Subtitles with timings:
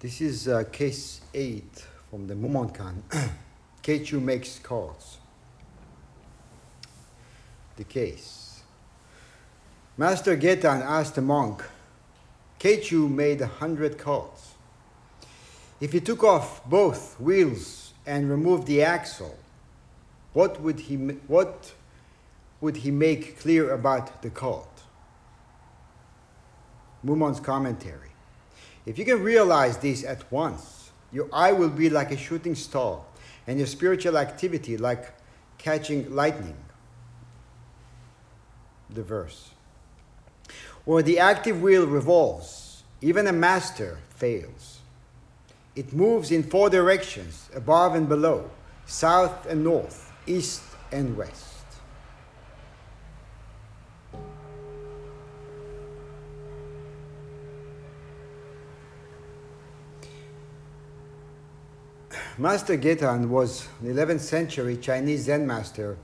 [0.00, 3.02] This is uh, case 8 from the Mumonkan.
[3.82, 5.18] Keichu makes calls.
[7.76, 8.62] The case.
[9.98, 11.62] Master Getan asked the monk,
[12.58, 14.54] Keichu made a hundred calls.
[15.82, 19.36] If he took off both wheels and removed the axle,
[20.32, 21.74] what would he, what
[22.62, 24.82] would he make clear about the cult?
[27.04, 28.09] Mumon's commentary.
[28.86, 33.00] If you can realize this at once, your eye will be like a shooting star,
[33.46, 35.12] and your spiritual activity like
[35.58, 36.56] catching lightning.
[38.88, 39.50] The verse.
[40.86, 44.78] Or the active wheel revolves, even a master fails.
[45.76, 48.50] It moves in four directions, above and below,
[48.86, 51.49] south and north, east and west.
[62.40, 65.98] Master Getan was an 11th century Chinese Zen master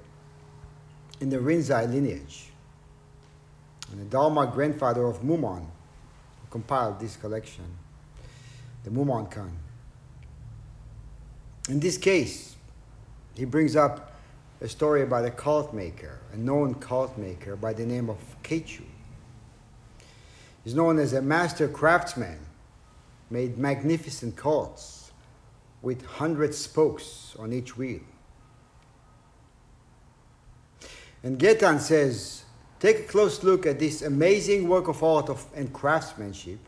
[1.19, 2.51] in the Rinzai lineage,
[3.91, 7.65] and the Dharma grandfather of Mumon, who compiled this collection,
[8.85, 9.49] the Mumonkan.
[11.71, 12.55] In this case,
[13.35, 14.13] he brings up
[14.61, 18.83] a story about a cult maker, a known cult maker by the name of Keichu.
[20.65, 22.41] He's known as a master craftsman,
[23.31, 25.06] made magnificent cults
[25.83, 28.01] with 100 spokes on each wheel.
[31.23, 32.45] And Getan says,
[32.79, 36.61] take a close look at this amazing work of art of, and craftsmanship.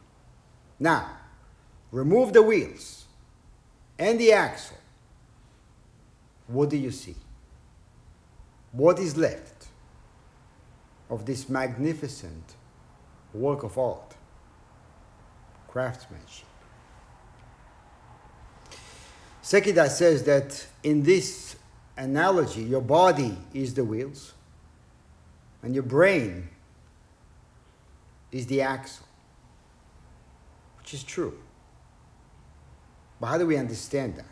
[0.81, 1.11] Now,
[1.93, 3.05] remove the wheels
[3.99, 4.79] and the axle.
[6.49, 7.15] What do you see?
[8.73, 9.69] What is left
[11.09, 12.55] of this magnificent
[13.33, 14.17] work of art,
[15.69, 16.48] craftsmanship?
[19.49, 21.57] Sekida says that in this
[21.97, 24.35] analogy, your body is the wheels
[25.63, 26.51] and your brain
[28.31, 29.07] is the axle,
[30.77, 31.39] which is true.
[33.19, 34.27] But how do we understand that?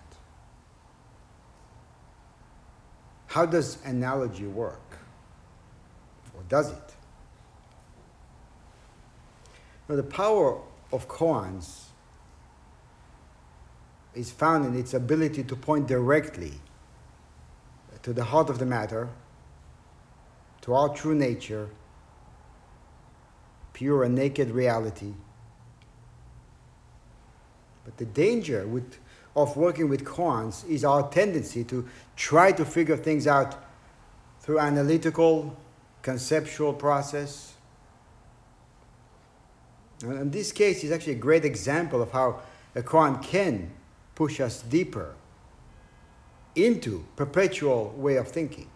[3.28, 4.98] How does analogy work?
[6.36, 6.94] Or does it?
[9.88, 10.60] Now, the power
[10.92, 11.84] of koans
[14.16, 16.54] is found in its ability to point directly
[18.02, 19.08] to the heart of the matter,
[20.62, 21.68] to our true nature,
[23.72, 25.12] pure and naked reality.
[27.84, 28.98] But the danger with,
[29.36, 33.56] of working with koans is our tendency to try to figure things out
[34.40, 35.56] through analytical,
[36.02, 37.54] conceptual process.
[40.02, 42.40] And this case is actually a great example of how
[42.74, 43.72] a koan can
[44.16, 45.14] push us deeper
[46.56, 48.68] into perpetual way of thinking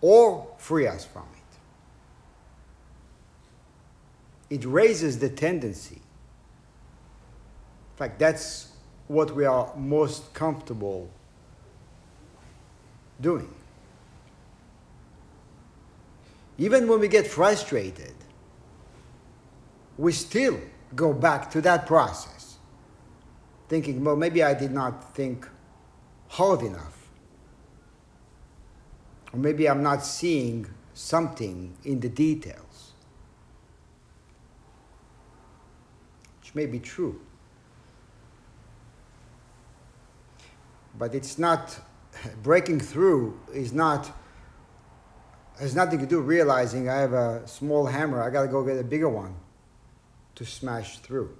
[0.00, 1.26] or free us from
[4.48, 4.54] it.
[4.54, 5.96] It raises the tendency.
[5.96, 8.72] In fact, that's
[9.08, 11.10] what we are most comfortable
[13.20, 13.52] doing.
[16.56, 18.14] Even when we get frustrated,
[19.98, 20.58] we still
[20.94, 22.39] go back to that process
[23.70, 25.48] thinking, well, maybe I did not think
[26.26, 27.08] hard enough.
[29.32, 32.94] Or maybe I'm not seeing something in the details.
[36.40, 37.20] Which may be true.
[40.98, 41.78] But it's not,
[42.42, 44.10] breaking through is not,
[45.60, 48.78] has nothing to do with realizing I have a small hammer, I gotta go get
[48.78, 49.36] a bigger one
[50.34, 51.36] to smash through.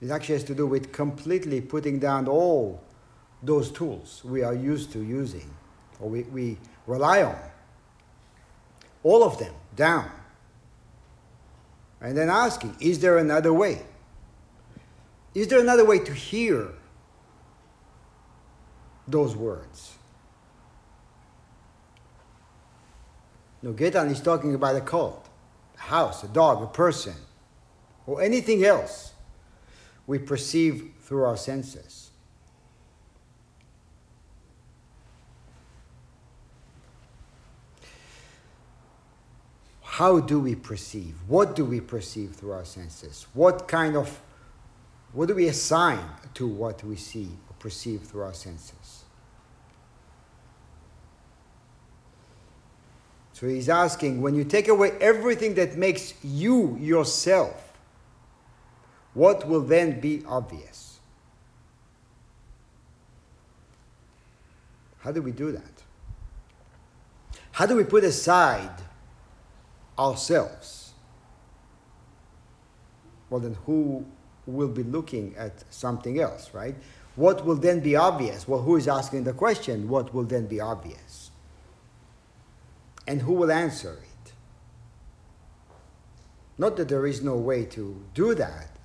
[0.00, 2.80] It actually has to do with completely putting down all
[3.42, 5.50] those tools we are used to using
[6.00, 7.38] or we, we rely on.
[9.02, 10.10] All of them down.
[12.00, 13.82] And then asking, is there another way?
[15.34, 16.68] Is there another way to hear
[19.06, 19.94] those words?
[23.62, 25.28] No, Getan is talking about a cult,
[25.76, 27.14] a house, a dog, a person,
[28.06, 29.12] or anything else
[30.08, 32.10] we perceive through our senses.
[39.82, 41.14] How do we perceive?
[41.26, 43.26] What do we perceive through our senses?
[43.34, 44.18] What kind of,
[45.12, 46.00] what do we assign
[46.34, 49.04] to what we see or perceive through our senses?
[53.34, 57.67] So he's asking when you take away everything that makes you yourself
[59.18, 61.00] what will then be obvious?
[65.00, 65.82] How do we do that?
[67.50, 68.80] How do we put aside
[69.98, 70.92] ourselves?
[73.28, 74.06] Well, then who
[74.46, 76.76] will be looking at something else, right?
[77.16, 78.46] What will then be obvious?
[78.46, 79.88] Well, who is asking the question?
[79.88, 81.32] What will then be obvious?
[83.08, 84.32] And who will answer it?
[86.56, 88.77] Not that there is no way to do that,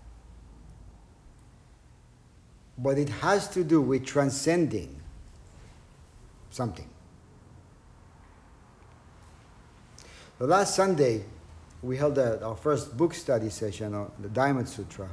[2.77, 4.99] but it has to do with transcending
[6.49, 6.89] something.
[10.39, 11.23] The last Sunday,
[11.81, 15.09] we held a, our first book study session on the Diamond Sutra.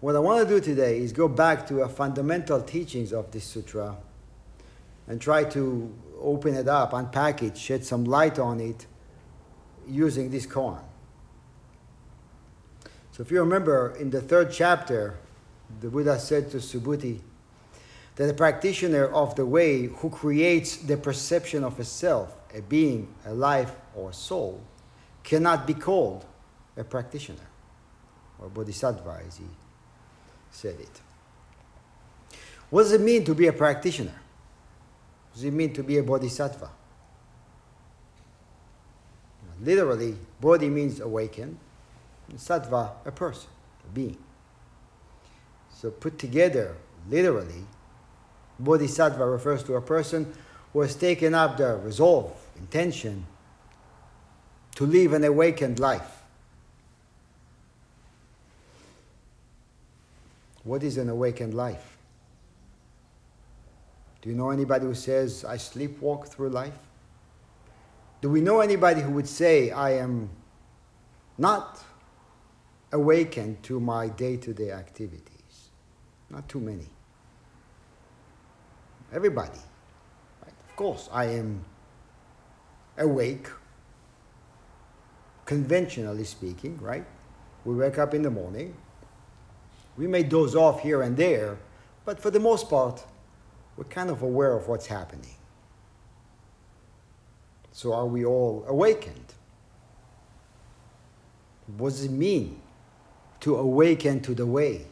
[0.00, 3.44] What I want to do today is go back to a fundamental teachings of this
[3.44, 3.96] sutra
[5.06, 8.86] and try to open it up, unpack it, shed some light on it
[9.86, 10.80] using this koan.
[13.12, 15.18] So if you remember in the third chapter,
[15.80, 17.20] the Buddha said to Subhuti
[18.16, 23.08] that the practitioner of the way who creates the perception of a self, a being,
[23.24, 24.60] a life, or a soul,
[25.22, 26.24] cannot be called
[26.76, 27.48] a practitioner
[28.38, 29.44] or bodhisattva as he
[30.50, 31.00] said it.
[32.70, 34.12] What does it mean to be a practitioner?
[34.12, 36.70] What does it mean to be a bodhisattva?
[39.62, 41.58] Literally, bodhi means awakened,
[42.36, 43.50] sattva, a person,
[43.84, 44.16] a being.
[45.80, 46.76] So put together,
[47.08, 47.64] literally,
[48.58, 50.30] bodhisattva refers to a person
[50.74, 53.26] who has taken up the resolve, intention
[54.74, 56.22] to live an awakened life.
[60.64, 61.96] What is an awakened life?
[64.20, 66.78] Do you know anybody who says, I sleepwalk through life?
[68.20, 70.28] Do we know anybody who would say, I am
[71.38, 71.82] not
[72.92, 75.29] awakened to my day to day activities?
[76.30, 76.86] Not too many.
[79.12, 79.58] Everybody.
[80.42, 80.54] Right?
[80.68, 81.64] Of course, I am
[82.96, 83.48] awake,
[85.44, 87.04] conventionally speaking, right?
[87.64, 88.74] We wake up in the morning,
[89.96, 91.58] we may doze off here and there,
[92.04, 93.04] but for the most part,
[93.76, 95.34] we're kind of aware of what's happening.
[97.72, 99.34] So are we all awakened?
[101.76, 102.60] What does it mean
[103.40, 104.86] to awaken to the way?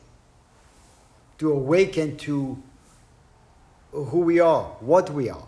[1.38, 2.60] To awaken to
[3.92, 5.46] who we are, what we are.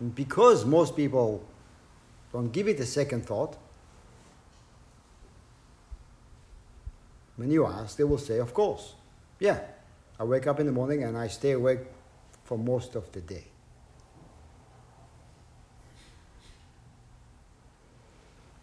[0.00, 1.44] And because most people
[2.32, 3.56] don't give it a second thought,
[7.36, 8.94] When you ask, they will say, Of course.
[9.38, 9.60] Yeah,
[10.18, 11.80] I wake up in the morning and I stay awake
[12.44, 13.44] for most of the day.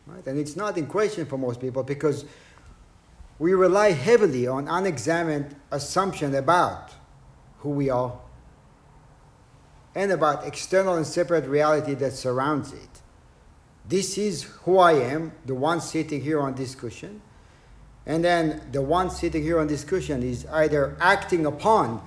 [0.08, 0.26] Right?
[0.26, 2.26] And it's not in question for most people because
[3.40, 6.92] we rely heavily on unexamined assumption about
[7.60, 8.20] who we are
[9.96, 13.02] and about external and separate reality that surrounds it.
[13.88, 17.22] This is who I am, the one sitting here on this cushion.
[18.06, 22.02] And then the one sitting here on this cushion is either acting upon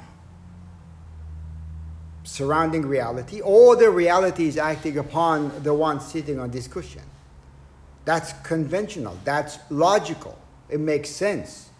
[2.25, 7.03] surrounding reality or the reality is acting upon the one sitting on this cushion.
[8.05, 11.71] That's conventional, that's logical, it makes sense.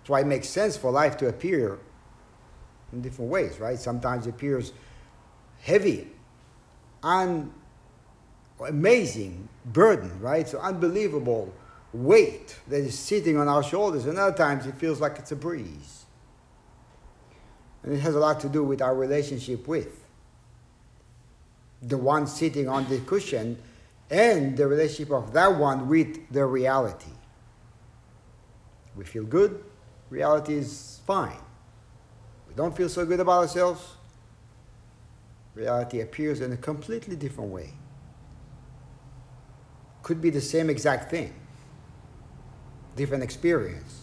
[0.00, 1.78] That's why it makes sense for life to appear
[2.92, 3.78] in different ways, right?
[3.78, 4.72] Sometimes it appears
[5.62, 6.08] heavy,
[7.02, 7.52] un-
[8.60, 10.46] amazing burden, right?
[10.46, 11.52] So unbelievable
[11.92, 15.36] weight that is sitting on our shoulders, and other times it feels like it's a
[15.36, 16.04] breeze.
[17.82, 20.04] And it has a lot to do with our relationship with
[21.82, 23.58] the one sitting on the cushion
[24.10, 27.10] and the relationship of that one with the reality.
[28.96, 29.64] We feel good,
[30.10, 31.40] reality is fine.
[32.46, 33.94] We don't feel so good about ourselves,
[35.54, 37.72] reality appears in a completely different way.
[40.02, 41.32] Could be the same exact thing
[42.96, 44.02] different experience.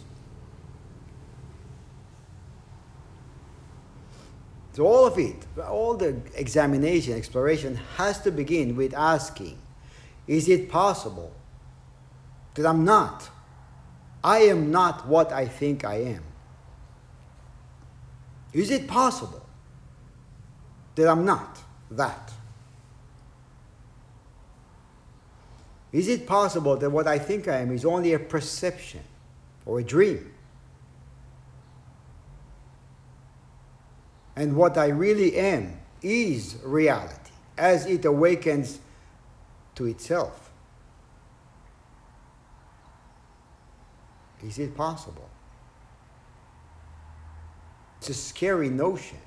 [4.73, 5.35] So all of it,
[5.67, 9.57] all the examination, exploration has to begin with asking,
[10.27, 11.31] is it possible
[12.53, 13.29] that I'm not?
[14.23, 16.23] I am not what I think I am.
[18.53, 19.45] Is it possible
[20.95, 21.59] that I'm not
[21.91, 22.31] that?
[25.91, 29.01] Is it possible that what I think I am is only a perception
[29.65, 30.33] or a dream?
[34.35, 38.79] And what I really am is reality as it awakens
[39.75, 40.51] to itself.
[44.43, 45.29] Is it possible?
[47.99, 49.19] It's a scary notion.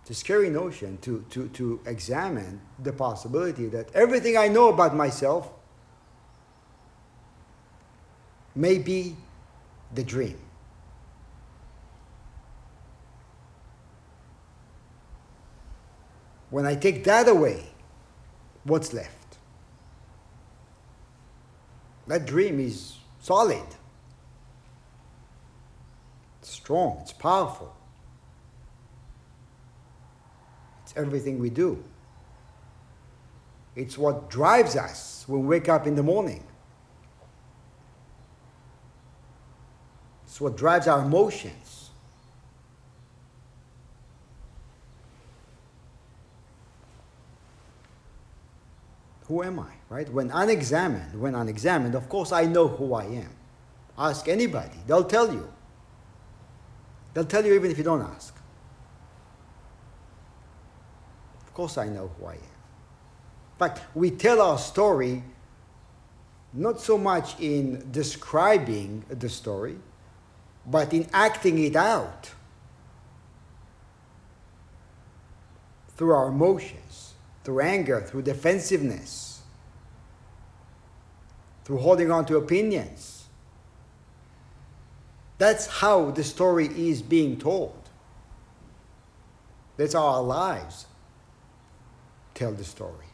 [0.00, 4.96] It's a scary notion to, to, to examine the possibility that everything I know about
[4.96, 5.50] myself
[8.54, 9.16] may be
[9.94, 10.38] the dream.
[16.50, 17.64] When I take that away,
[18.64, 19.38] what's left?
[22.06, 23.66] That dream is solid,
[26.40, 27.74] it's strong, it's powerful.
[30.84, 31.84] It's everything we do.
[33.76, 36.42] It's what drives us when we wake up in the morning.
[40.24, 41.77] It's what drives our emotions.
[49.28, 50.10] Who am I, right?
[50.10, 53.30] When unexamined, when unexamined, of course I know who I am.
[53.98, 55.52] Ask anybody, they'll tell you.
[57.12, 58.34] They'll tell you even if you don't ask.
[61.46, 62.38] Of course I know who I am.
[62.38, 65.22] In fact, we tell our story
[66.52, 69.76] not so much in describing the story,
[70.64, 72.30] but in acting it out
[75.96, 77.07] through our emotions,
[77.48, 79.40] through anger, through defensiveness,
[81.64, 83.24] through holding on to opinions.
[85.38, 87.88] That's how the story is being told.
[89.78, 90.88] That's how our lives
[92.34, 93.06] tell the story.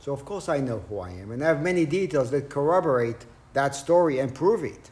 [0.00, 3.26] So, of course, I know who I am, and I have many details that corroborate
[3.52, 4.90] that story and prove it.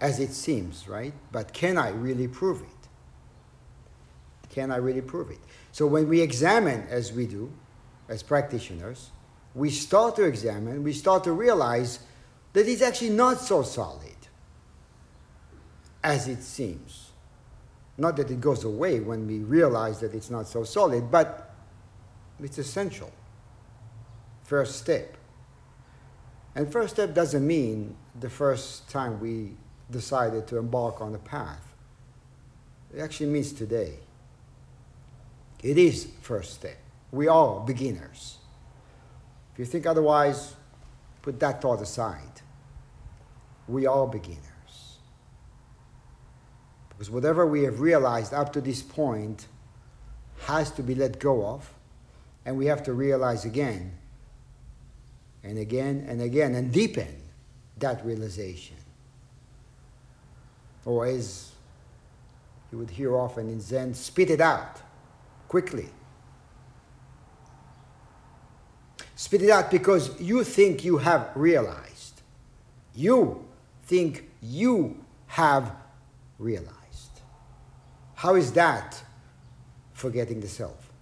[0.00, 1.14] As it seems, right?
[1.32, 2.79] But can I really prove it?
[4.50, 5.38] Can I really prove it?
[5.72, 7.52] So when we examine, as we do,
[8.08, 9.10] as practitioners,
[9.54, 12.00] we start to examine, we start to realize
[12.52, 14.16] that it's actually not so solid
[16.02, 17.10] as it seems.
[17.96, 21.54] Not that it goes away when we realize that it's not so solid, but
[22.42, 23.12] it's essential.
[24.44, 25.16] First step.
[26.54, 29.52] And first step doesn't mean the first time we
[29.90, 31.74] decided to embark on the path.
[32.94, 33.98] It actually means today.
[35.62, 36.78] It is first step.
[37.12, 38.38] We are beginners.
[39.52, 40.54] If you think otherwise,
[41.22, 42.40] put that thought aside.
[43.68, 44.40] We are beginners.
[46.88, 49.46] Because whatever we have realized up to this point
[50.46, 51.72] has to be let go of,
[52.46, 53.92] and we have to realize again
[55.42, 57.14] and again and again and deepen
[57.78, 58.76] that realization.
[60.86, 61.52] Or as
[62.72, 64.80] you would hear often in Zen, spit it out
[65.50, 65.88] quickly.
[69.16, 72.22] Spit it out because you think you have realized.
[72.94, 73.44] You
[73.82, 75.74] think you have
[76.38, 77.14] realized.
[78.14, 79.02] How is that
[79.92, 80.92] forgetting the self?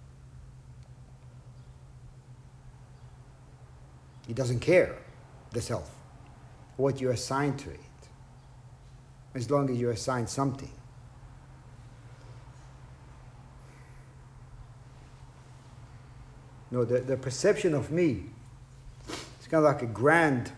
[4.25, 4.97] He doesn't care,
[5.51, 5.93] the self,
[6.75, 8.01] what you assign to it,
[9.35, 10.78] as long as you assign something.
[16.71, 18.25] No, the, the perception of me
[19.07, 20.51] it's kind of like a grand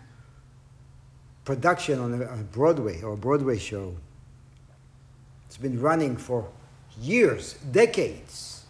[1.45, 3.95] production on a, Broadway or a Broadway show.
[5.47, 6.49] It's been running for
[6.99, 8.65] years, decades.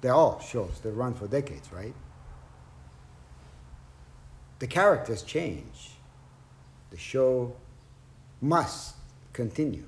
[0.00, 1.94] They're all shows, they run for decades, right?
[4.62, 5.90] the characters change.
[6.92, 7.52] The show
[8.40, 8.94] must
[9.32, 9.82] continue.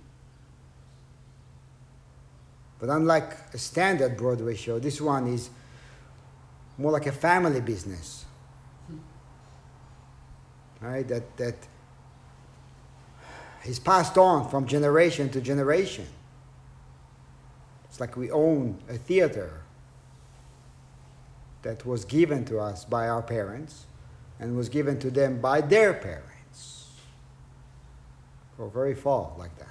[2.80, 5.50] But unlike a standard Broadway show, this one is
[6.78, 8.24] more like a family business.
[10.80, 11.06] Right?
[11.08, 11.56] That, that
[13.64, 16.06] is passed on from generation to generation.
[17.84, 19.62] It's like we own a theater
[21.62, 23.86] that was given to us by our parents
[24.38, 26.90] and was given to them by their parents.
[28.58, 29.68] Go very far like that.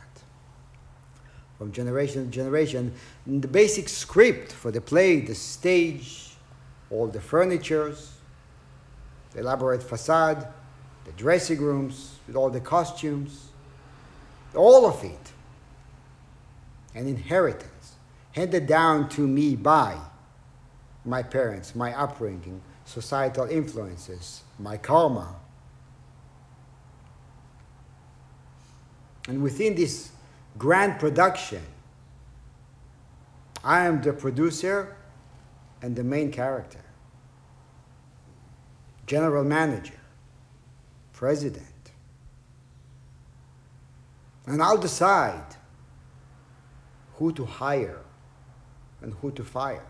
[1.57, 2.93] From generation to generation,
[3.27, 6.32] the basic script for the play, the stage,
[6.93, 8.13] all the furnitures,
[9.31, 10.47] the elaborate facade,
[11.05, 13.50] the dressing rooms with all the costumes,
[14.55, 15.31] all of it,
[16.93, 17.95] an inheritance
[18.33, 19.97] handed down to me by
[21.03, 25.35] my parents, my upbringing, societal influences, my karma.
[29.27, 30.12] And within this
[30.57, 31.62] grand production
[33.63, 34.97] I am the producer
[35.83, 36.79] and the main character,
[39.05, 39.99] general manager,
[41.11, 41.91] president.
[44.45, 45.57] And I'll decide
[47.15, 47.99] who to hire
[49.01, 49.85] and who to fire.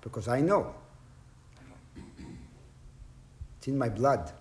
[0.00, 0.74] Because I know.
[3.58, 4.32] It's in my blood,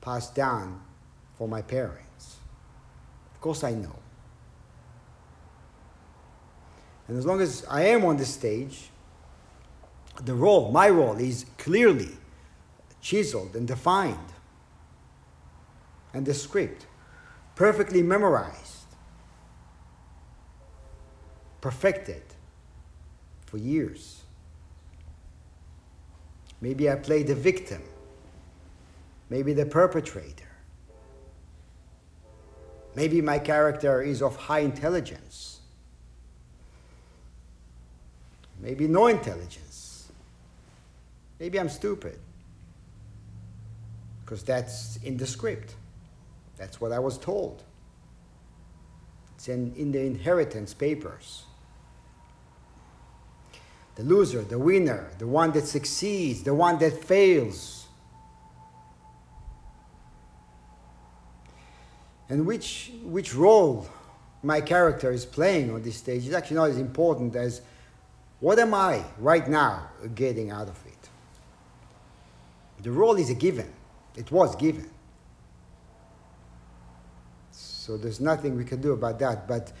[0.00, 0.80] passed down
[1.36, 2.36] for my parents.
[3.34, 4.01] Of course, I know.
[7.08, 8.90] And as long as I am on the stage,
[10.24, 12.10] the role, my role, is clearly
[13.00, 14.18] chiseled and defined.
[16.14, 16.86] And the script,
[17.54, 18.86] perfectly memorized,
[21.60, 22.22] perfected
[23.46, 24.22] for years.
[26.60, 27.82] Maybe I play the victim,
[29.28, 30.44] maybe the perpetrator.
[32.94, 35.61] Maybe my character is of high intelligence,
[38.62, 40.10] maybe no intelligence.
[41.38, 42.18] Maybe I'm stupid
[44.24, 45.74] because that's in the script.
[46.56, 47.64] That's what I was told.
[49.34, 51.42] It's in, in the inheritance papers.
[53.96, 57.88] The loser, the winner, the one that succeeds, the one that fails.
[62.28, 63.88] And which, which role
[64.42, 67.60] my character is playing on this stage is actually not as important as
[68.42, 71.08] what am I right now getting out of it?
[72.82, 73.72] The role is a given,
[74.16, 74.90] it was given.
[77.52, 79.46] So there's nothing we can do about that.
[79.46, 79.72] But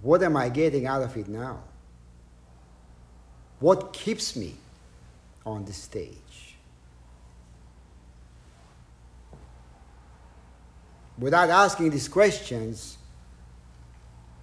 [0.00, 1.58] what am I getting out of it now?
[3.58, 4.54] What keeps me
[5.44, 6.54] on the stage?
[11.18, 12.97] Without asking these questions,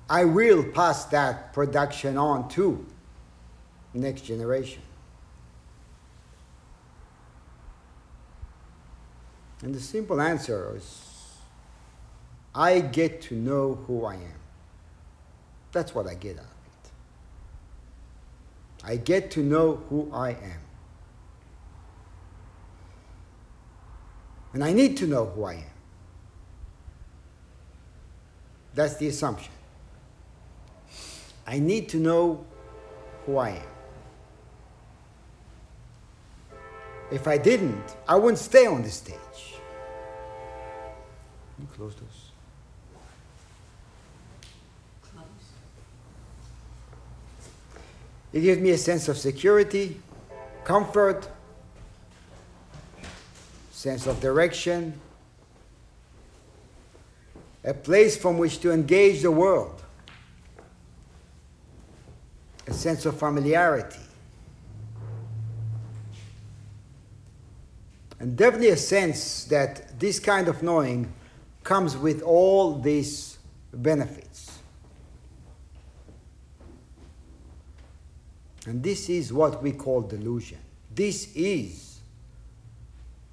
[0.09, 2.85] I will pass that production on to
[3.93, 4.81] next generation.
[9.61, 11.37] And the simple answer is
[12.53, 14.39] I get to know who I am.
[15.71, 16.91] That's what I get out of it.
[18.83, 20.61] I get to know who I am.
[24.53, 25.63] And I need to know who I am.
[28.73, 29.54] That's the assumption.
[31.47, 32.45] I need to know
[33.25, 33.63] who I am.
[37.11, 39.15] If I didn't, I wouldn't stay on the stage.
[41.59, 42.31] You close those.
[48.33, 50.01] It gives me a sense of security,
[50.65, 51.29] comfort,
[53.71, 54.99] sense of direction,
[57.63, 59.84] a place from which to engage the world,
[62.67, 63.99] a sense of familiarity,
[68.19, 71.11] and definitely a sense that this kind of knowing
[71.63, 73.37] comes with all these
[73.73, 74.59] benefits.
[78.67, 80.57] And this is what we call delusion.
[80.93, 81.99] This is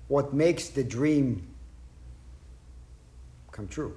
[0.09, 1.47] what makes the dream
[3.51, 3.97] come true.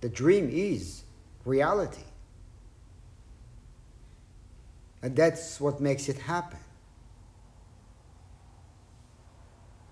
[0.00, 1.02] The dream is
[1.44, 2.02] reality.
[5.02, 6.60] And that's what makes it happen.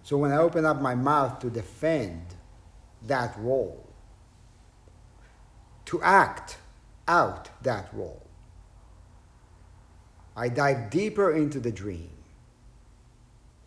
[0.04, 2.22] So when I open up my mouth to defend
[3.06, 3.86] that role,
[5.86, 6.58] to act
[7.08, 8.22] out that role,
[10.36, 12.10] I dive deeper into the dream.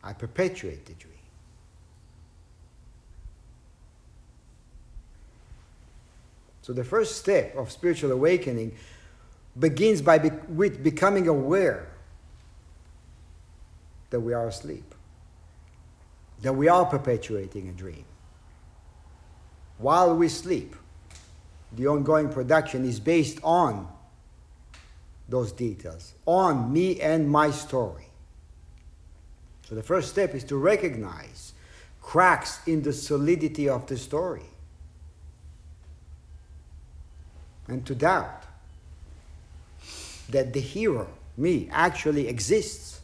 [0.03, 1.13] I perpetuate the dream.
[6.61, 8.75] So the first step of spiritual awakening
[9.57, 11.89] begins by be- with becoming aware
[14.09, 14.95] that we are asleep,
[16.41, 18.05] that we are perpetuating a dream.
[19.77, 20.75] While we sleep,
[21.71, 23.87] the ongoing production is based on
[25.29, 28.07] those details on me and my story.
[29.67, 31.53] So the first step is to recognize
[32.01, 34.43] cracks in the solidity of the story
[37.67, 38.43] and to doubt
[40.29, 41.07] that the hero,
[41.37, 43.01] me, actually exists.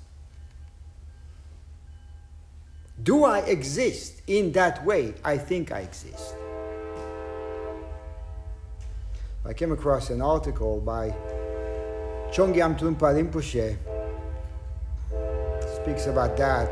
[3.02, 6.36] Do I exist in that way I think I exist?
[9.46, 11.14] I came across an article by
[12.32, 13.78] Chögyam Trungpa Rinpoche
[15.82, 16.70] speaks about that.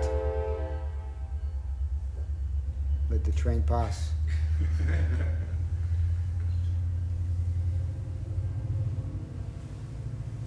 [3.10, 4.12] Let the train pass.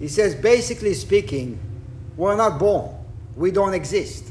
[0.01, 1.59] He says, basically speaking,
[2.17, 2.91] we're not born.
[3.35, 4.25] We don't exist.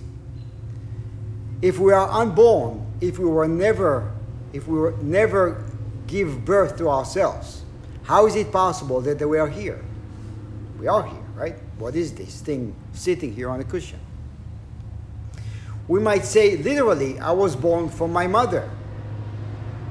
[1.63, 4.13] If we are unborn, if we were never,
[4.53, 5.65] if we were never
[6.09, 7.63] give birth to ourselves,
[8.03, 9.81] how is it possible that we are here?
[10.81, 11.55] We are here, right?
[11.79, 14.01] What is this thing sitting here on a cushion?
[15.87, 18.69] We might say, literally, I was born from my mother.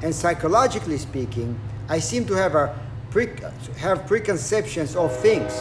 [0.02, 2.76] And psychologically speaking, I seem to have, a
[3.12, 3.36] pre-
[3.78, 5.54] have preconceptions of things.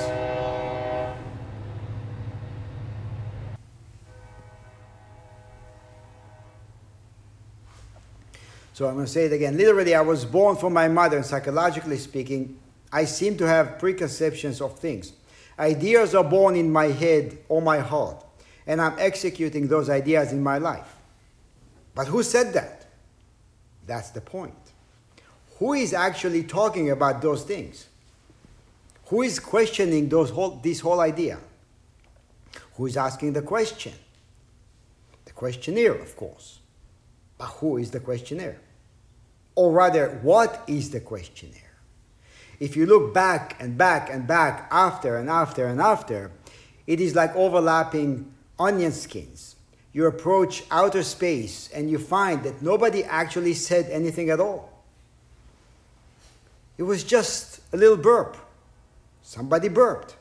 [8.73, 9.57] So I'm going to say it again.
[9.57, 12.59] Literally, I was born from my mother, and psychologically speaking,
[12.93, 15.15] I seem to have preconceptions of things.
[15.59, 18.25] Ideas are born in my head or my heart,
[18.69, 20.95] and I'm executing those ideas in my life.
[21.97, 22.87] But who said that?
[23.85, 24.55] That's the point.
[25.59, 27.89] Who is actually talking about those things?
[29.07, 31.39] Who is questioning those whole, this whole idea?
[32.75, 33.93] Who is asking the question?
[35.25, 36.61] The questionnaire, of course.
[37.39, 38.61] But who is the questionnaire?
[39.55, 41.63] Or rather, what is the questionnaire?
[42.61, 46.31] If you look back and back and back after and after and after,
[46.87, 49.57] it is like overlapping onion skins.
[49.93, 54.78] You approach outer space and you find that nobody actually said anything at all.
[56.79, 58.37] It was just a little burp.
[59.23, 60.17] Somebody burped,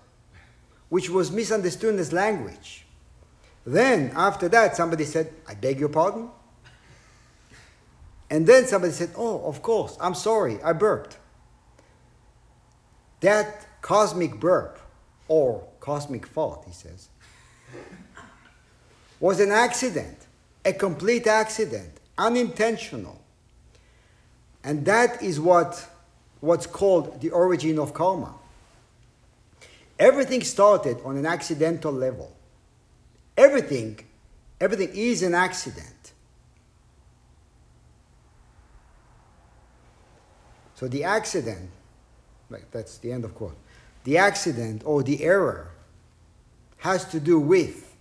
[0.89, 2.85] which was misunderstood as language.
[3.65, 6.29] Then, after that, somebody said, I beg your pardon?
[8.29, 11.17] And then somebody said, Oh, of course, I'm sorry, I burped.
[13.21, 14.79] That cosmic burp,
[15.27, 17.09] or cosmic fault, he says,
[19.19, 20.17] was an accident,
[20.65, 23.21] a complete accident, unintentional.
[24.63, 25.89] And that is what
[26.41, 28.34] what's called the origin of karma.
[30.00, 32.36] Everything started on an accidental level.
[33.36, 34.00] Everything,
[34.62, 36.13] everything is an accident.
[40.76, 41.71] So the accident,
[42.50, 43.58] like that's the end of quote.
[44.04, 45.71] The accident or the error
[46.78, 47.95] has to do with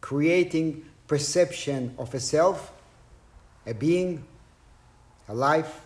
[0.00, 2.72] creating perception of a self,
[3.66, 4.24] a being,
[5.28, 5.80] a life,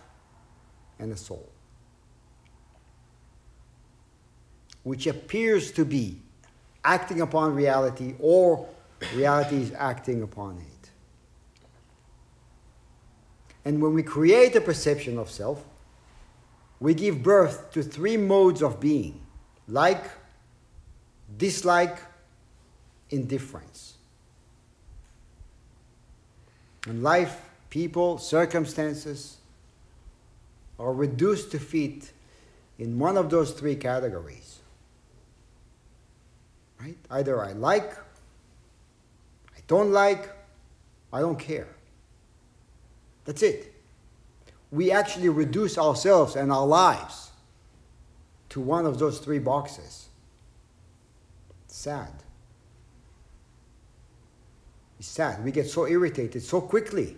[0.99, 1.52] and a soul.
[4.83, 6.17] Which appears to be
[6.83, 8.67] acting upon reality or
[9.15, 10.89] reality is acting upon it.
[13.65, 15.63] And when we create a perception of self,
[16.79, 19.21] we give birth to three modes of being
[19.67, 20.03] like,
[21.37, 21.97] dislike,
[23.09, 23.93] indifference.
[26.85, 29.37] And life, people, circumstances
[30.77, 32.11] are reduced to fit
[32.77, 34.59] in one of those three categories.
[36.83, 36.97] Right?
[37.09, 37.93] Either I like,
[39.55, 40.29] I don't like,
[41.11, 41.69] I don't care.
[43.25, 43.73] That's it
[44.73, 47.29] we actually reduce ourselves and our lives
[48.49, 50.09] to one of those three boxes.
[51.67, 52.11] sad.
[54.97, 55.43] It's sad.
[55.43, 57.17] We get so irritated so quickly.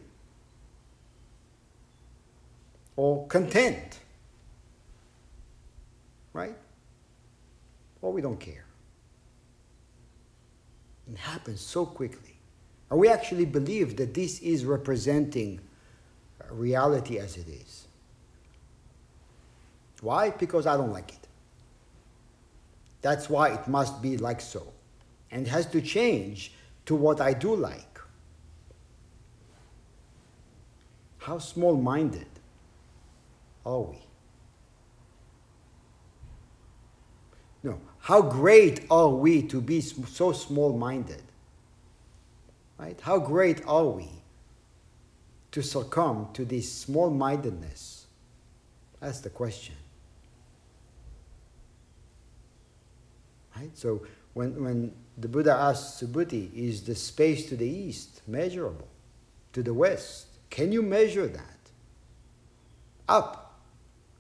[2.97, 3.99] Or content.
[6.33, 6.57] Right?
[8.01, 8.64] Or we don't care.
[11.11, 12.35] It happens so quickly.
[12.89, 15.59] And we actually believe that this is representing
[16.41, 17.87] uh, reality as it is.
[20.01, 20.29] Why?
[20.29, 21.27] Because I don't like it.
[23.01, 24.73] That's why it must be like so.
[25.31, 26.53] And has to change
[26.85, 27.99] to what I do like.
[31.17, 32.27] How small minded
[33.65, 33.97] are we?
[37.63, 41.23] No, how great are we to be so small minded?
[42.77, 43.01] Right?
[43.01, 44.07] How great are we
[45.49, 48.05] to succumb to this small mindedness?
[48.99, 49.73] That's the question.
[53.57, 53.75] Right?
[53.75, 58.87] So when, when the Buddha asks Subhuti, is the space to the east measurable?
[59.53, 60.27] To the west?
[60.51, 61.71] Can you measure that?
[63.09, 63.61] Up?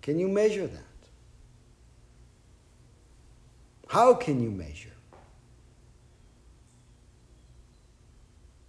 [0.01, 0.94] Can you measure that?
[3.87, 4.89] How can you measure?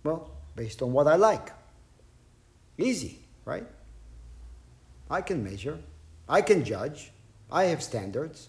[0.04, 1.50] Well, based on what I like.
[2.78, 3.66] Easy, right?
[5.10, 5.78] I can measure,
[6.28, 7.12] I can judge,
[7.50, 8.48] I have standards.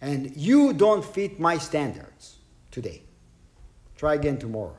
[0.00, 2.36] And you don't fit my standards
[2.70, 3.02] today.
[3.96, 4.76] Try again tomorrow.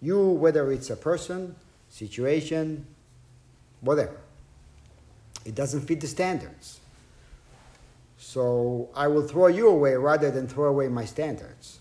[0.00, 1.54] You, whether it's a person,
[1.90, 2.86] situation,
[3.80, 4.16] whatever,
[5.44, 6.80] it doesn't fit the standards.
[8.36, 11.78] So I will throw you away rather than throw away my standards.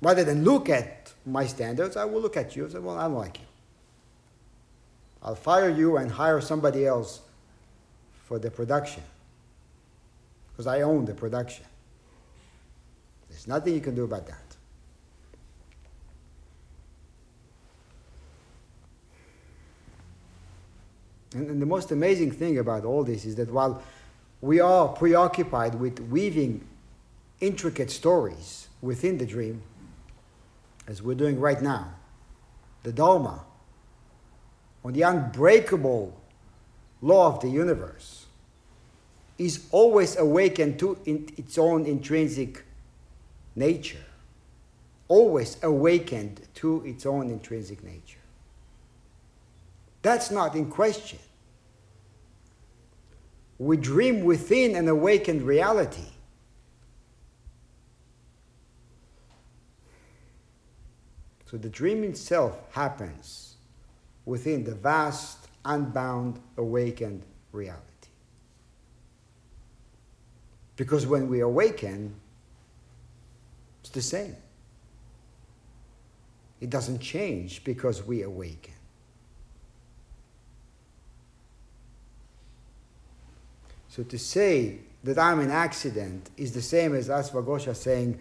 [0.00, 3.02] Rather than look at my standards, I will look at you and say, Well, I
[3.02, 3.44] don't like you.
[5.22, 7.20] I'll fire you and hire somebody else
[8.24, 9.02] for the production
[10.50, 11.66] because I own the production.
[13.28, 14.41] There's nothing you can do about that.
[21.34, 23.82] And, and, the most amazing thing about all this is that while
[24.40, 26.66] we are preoccupied with weaving
[27.40, 29.62] intricate stories within the dream,
[30.86, 31.94] as we're doing right now,
[32.82, 33.44] the Dharma,
[34.84, 36.20] on the unbreakable
[37.00, 38.26] law of the universe,
[39.38, 42.64] is always awakened to its own intrinsic
[43.54, 44.04] nature,
[45.08, 48.21] always awakened to its own intrinsic nature.
[50.02, 51.20] That's not in question.
[53.58, 56.02] We dream within an awakened reality.
[61.48, 63.56] So the dream itself happens
[64.24, 67.82] within the vast, unbound, awakened reality.
[70.76, 72.14] Because when we awaken,
[73.80, 74.34] it's the same.
[76.60, 78.74] It doesn't change because we awaken.
[83.92, 88.18] So to say that I'm an accident is the same as Ashvaghosha saying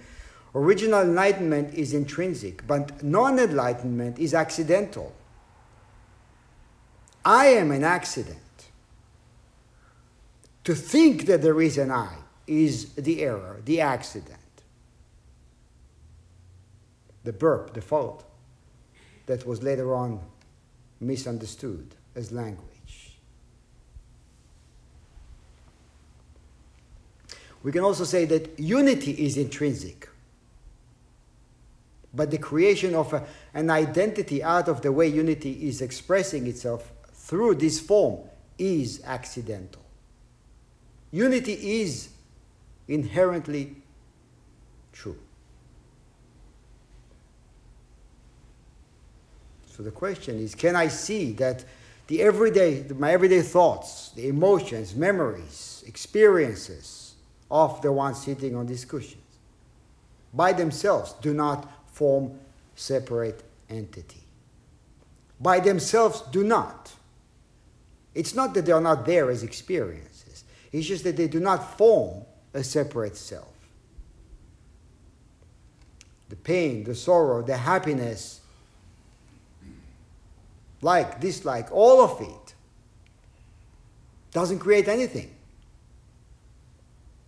[0.54, 5.16] original enlightenment is intrinsic, but non enlightenment is accidental.
[7.24, 8.38] I am an accident.
[10.66, 14.40] To think that there is an I is the error, the accident,
[17.24, 18.26] the burp, the fault
[19.26, 20.20] that was later on
[21.00, 22.71] misunderstood as language.
[27.63, 30.10] We can also say that unity is intrinsic.
[32.13, 36.91] But the creation of a, an identity out of the way unity is expressing itself
[37.13, 38.19] through this form
[38.58, 39.82] is accidental.
[41.12, 42.10] Unity is
[42.88, 43.76] inherently
[44.91, 45.17] true.
[49.67, 51.63] So the question is can I see that
[52.08, 57.01] the everyday, my everyday thoughts, the emotions, memories, experiences
[57.52, 59.22] of the ones sitting on these cushions
[60.34, 62.40] by themselves do not form
[62.76, 64.22] separate entity.
[65.40, 66.94] By themselves do not.
[68.14, 70.44] It's not that they are not there as experiences.
[70.72, 73.48] It's just that they do not form a separate self.
[76.30, 78.40] The pain, the sorrow, the happiness,
[80.82, 82.54] like, dislike, all of it
[84.32, 85.32] doesn't create anything.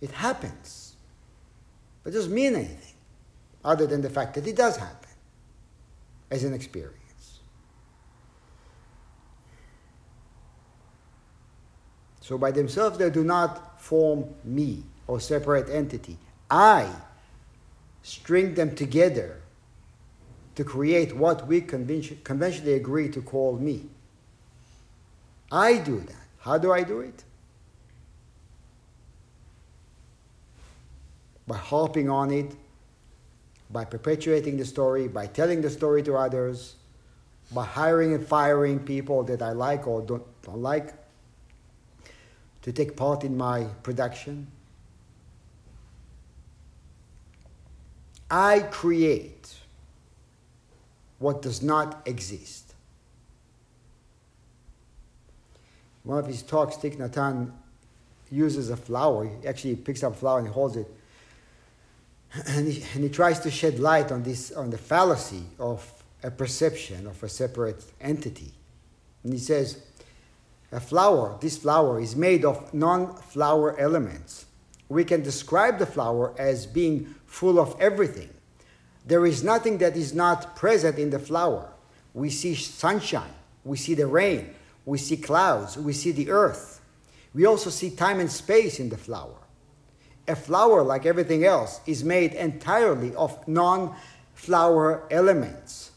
[0.04, 0.98] It happens.
[2.04, 2.98] But it doesn't mean anything
[3.64, 5.10] other than the fact that it does happen
[6.30, 7.40] as an experience.
[12.20, 16.18] So by themselves, they do not form me or separate entity.
[16.52, 16.94] I
[18.02, 19.40] string them together
[20.56, 23.88] to create what we conventionally agree to call me.
[25.50, 26.28] I do that.
[26.40, 27.24] How do I do it?
[31.48, 32.56] By harping on it,
[33.70, 36.76] by perpetuating the story, by telling the story to others,
[37.52, 40.94] by hiring and firing people that I like or don't, don't like
[42.62, 44.48] to take part in my production.
[48.32, 49.54] I create
[51.20, 52.74] what does not exist.
[56.04, 57.52] One of his talks, Thich Nhat Hanh
[58.32, 59.26] uses a flower.
[59.26, 60.88] He actually picks up a flower and holds it.
[62.48, 65.88] And he, and he tries to shed light on, this, on the fallacy of
[66.24, 68.52] a perception of a separate entity.
[69.24, 69.84] And he says,
[70.72, 74.48] a flower, this flower, is made of non flower elements.
[74.90, 78.30] We can describe the flower as being full of everything.
[79.06, 81.70] There is nothing that is not present in the flower.
[82.14, 84.54] We see sunshine, we see the rain,
[84.86, 86.82] we see clouds, we see the earth.
[87.34, 89.43] We also see time and space in the flower.
[90.28, 93.96] A flower, like everything else, is made entirely of non
[94.34, 95.92] flower elements.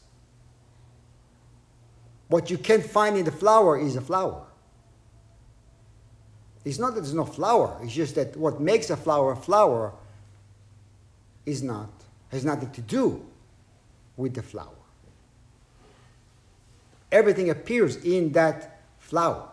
[2.29, 4.47] What you can't find in the flower is a flower.
[6.65, 9.93] It's not that there's no flower, it's just that what makes a flower a flower
[11.45, 11.91] is not,
[12.33, 13.25] has nothing to do
[14.17, 14.75] with the flower.
[17.13, 19.49] Everything appears in that flower.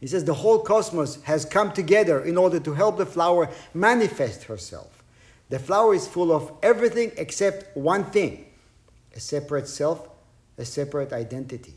[0.00, 4.44] He says the whole cosmos has come together in order to help the flower manifest
[4.44, 5.02] herself.
[5.48, 8.46] The flower is full of everything except one thing
[9.14, 10.08] a separate self,
[10.58, 11.74] a separate identity.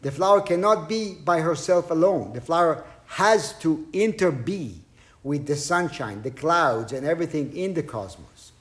[0.00, 2.32] The flower cannot be by herself alone.
[2.32, 4.78] The flower has to interbe
[5.22, 8.52] with the sunshine, the clouds, and everything in the cosmos.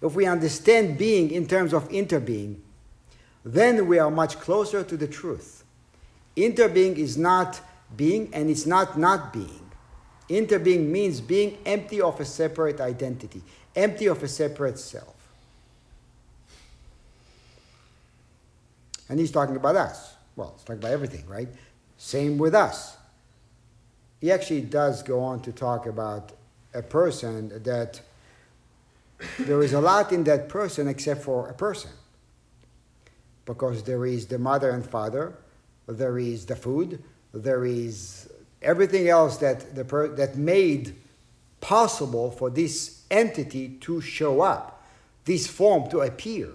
[0.00, 2.56] If we understand being in terms of interbeing,
[3.44, 5.61] then we are much closer to the truth.
[6.36, 7.60] Interbeing is not
[7.96, 9.70] being and it's not not being.
[10.28, 13.42] Interbeing means being empty of a separate identity,
[13.76, 15.14] empty of a separate self.
[19.08, 20.14] And he's talking about us.
[20.36, 21.48] Well, he's talking about everything, right?
[21.98, 22.96] Same with us.
[24.20, 26.32] He actually does go on to talk about
[26.72, 28.00] a person that
[29.38, 31.90] there is a lot in that person except for a person.
[33.44, 35.34] Because there is the mother and father,
[35.86, 40.94] there is the food, there is everything else that, the per- that made
[41.60, 44.84] possible for this entity to show up,
[45.24, 46.48] this form to appear.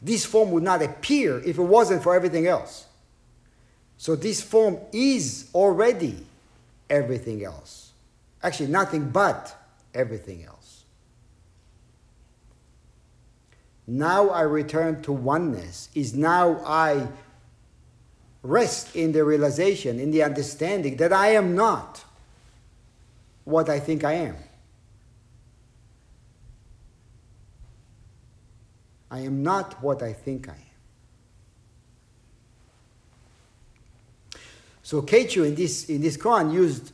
[0.00, 2.86] This form would not appear if it wasn't for everything else.
[3.96, 6.26] So this form is already
[6.90, 7.92] everything else.
[8.42, 9.56] Actually, nothing but
[9.94, 10.84] everything else.
[13.86, 17.08] Now I return to oneness, is now I
[18.42, 22.04] rest in the realization, in the understanding that I am not
[23.44, 24.36] what I think I am.
[29.10, 30.58] I am not what I think I am.
[34.82, 36.92] So Keichu in this in this koan used,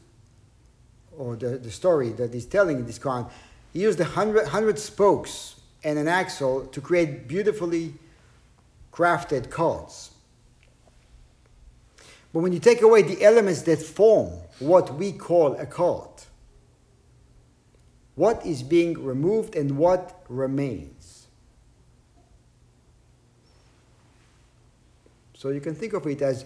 [1.17, 3.31] or the, the story that he's telling in this koan,
[3.73, 7.95] he used a hundred, hundred spokes and an axle to create beautifully
[8.93, 10.11] crafted cards.
[12.33, 16.11] But when you take away the elements that form what we call a card,
[18.15, 21.29] what is being removed and what remains?
[25.35, 26.45] So you can think of it as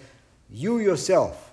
[0.50, 1.50] you yourself.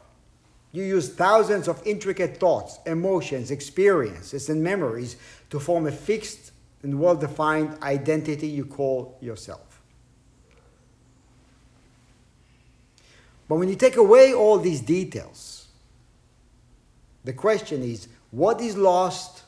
[0.74, 5.16] You use thousands of intricate thoughts, emotions, experiences, and memories
[5.50, 6.52] to form a fixed
[6.84, 9.69] and well defined identity you call yourself.
[13.50, 15.68] But when you take away all these details,
[17.26, 19.42] the question is what is lost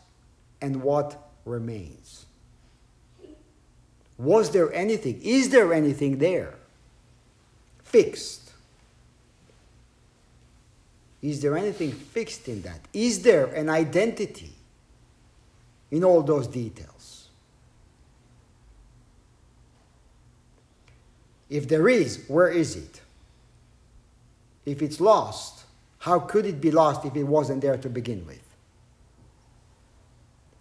[0.59, 2.25] and what remains?
[4.17, 5.21] Was there anything?
[5.23, 6.55] Is there anything there?
[7.83, 8.51] Fixed.
[11.21, 12.79] Is there anything fixed in that?
[12.93, 14.53] Is there an identity
[15.91, 17.27] in all those details?
[21.49, 23.01] If there is, where is it?
[24.65, 25.65] If it's lost,
[25.99, 28.41] how could it be lost if it wasn't there to begin with?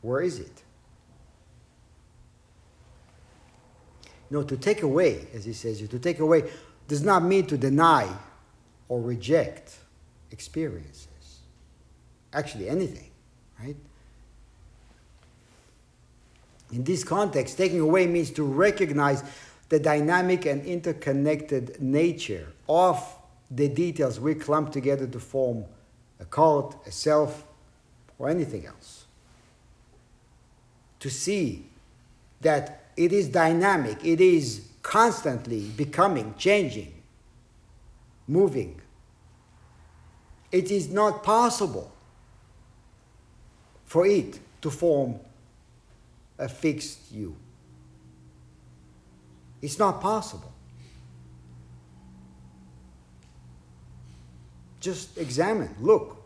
[0.03, 0.63] Where is it?
[4.31, 6.51] No, to take away, as he says, to take away
[6.89, 8.09] does not mean to deny
[8.89, 9.77] or reject
[10.31, 11.07] experiences.
[12.33, 13.11] Actually, anything,
[13.61, 13.77] right?
[16.73, 19.25] In this context, taking away means to recognize
[19.69, 23.03] the dynamic and interconnected nature of
[23.51, 25.65] the details we clump together to form
[26.21, 27.45] a cult, a self,
[28.19, 29.07] or anything else.
[31.01, 31.67] To see
[32.43, 36.93] that it is dynamic, it is constantly becoming, changing,
[38.29, 38.81] moving.
[40.53, 41.93] It is not possible
[43.87, 45.19] for it to form
[46.39, 47.37] a fixed you.
[49.63, 50.50] It's not possible.
[54.81, 56.17] Just examine, look.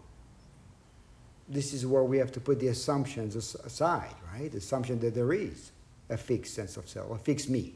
[1.49, 4.51] This is where we have to put the assumptions aside, right?
[4.51, 5.73] The assumption that there is
[6.09, 7.75] a fixed sense of self, a fixed me.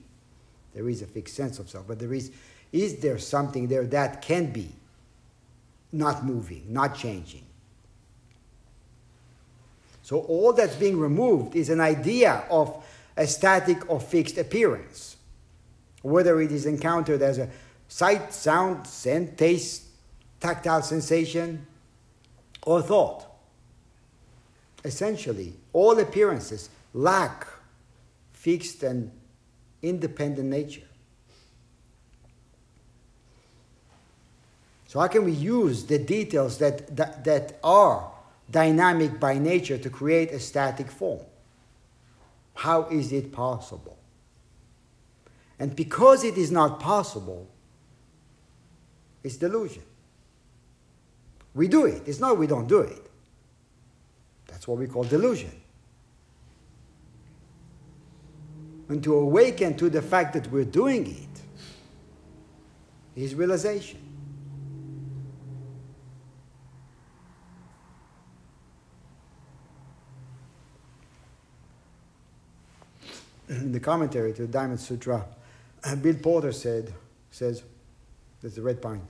[0.75, 2.31] There is a fixed sense of self, but there is,
[2.73, 4.71] is there something there that can be
[5.93, 7.45] not moving, not changing?
[10.03, 12.83] So all that's being removed is an idea of
[13.17, 15.17] a static or fixed appearance,
[16.01, 17.51] whether it is encountered as a
[17.89, 19.88] sight, sound, scent, taste,
[20.41, 21.67] tactile sensation,
[22.63, 23.27] or thought.
[24.85, 27.47] Essentially, all appearances lack
[28.33, 29.11] fixed and
[29.83, 30.87] independent nature.
[34.87, 38.11] So, how can we use the details that, that, that are
[38.51, 41.21] dynamic by nature to create a static form?
[42.55, 43.99] How is it possible?
[45.59, 47.49] And because it is not possible,
[49.23, 49.83] It's delusion.
[51.55, 52.03] We do it.
[52.07, 53.11] It's not we don't do it.
[54.47, 55.53] That's what we call delusion.
[58.89, 61.43] And to awaken to the fact that we're doing it
[63.21, 64.01] is realization.
[73.49, 75.25] In the commentary to the Diamond Sutra,
[76.03, 76.93] Bill Porter said,
[77.31, 77.63] says,
[78.41, 79.03] there's the Red Pine.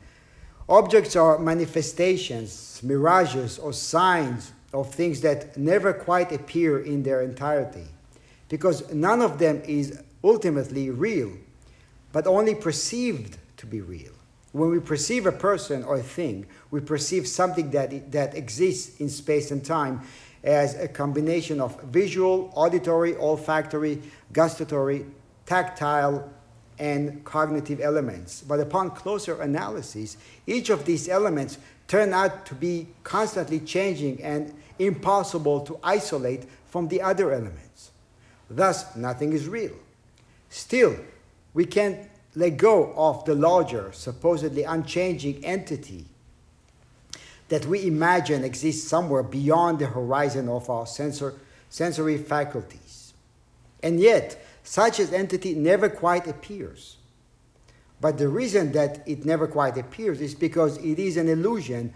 [0.69, 7.87] Objects are manifestations, mirages, or signs of things that never quite appear in their entirety,
[8.51, 11.33] because none of them is ultimately real,
[12.13, 14.13] but only perceived to be real.
[14.53, 19.09] When we perceive a person or a thing, we perceive something that, that exists in
[19.09, 20.03] space and time
[20.45, 24.03] as a combination of visual, auditory, olfactory,
[24.33, 25.07] gustatory,
[25.47, 26.31] tactile,
[26.79, 28.43] and cognitive elements.
[28.43, 30.17] But upon closer analysis,
[30.47, 36.89] each of these elements turn out to be constantly changing and impossible to isolate from
[36.89, 37.91] the other elements.
[38.51, 39.75] Thus, nothing is real.
[40.51, 40.97] Still,
[41.55, 41.99] we can't
[42.35, 46.07] let go of the larger, supposedly unchanging entity
[47.49, 51.35] that we imagine exists somewhere beyond the horizon of our sensor,
[51.71, 53.15] sensory faculties.
[53.83, 56.97] And yet, such an entity never quite appears.
[58.01, 61.93] But the reason that it never quite appears is because it is an illusion